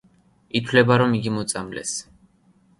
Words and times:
ითვლება, 0.59 0.97
რომ 1.03 1.15
იგი 1.19 1.35
მოწამლეს. 1.37 1.95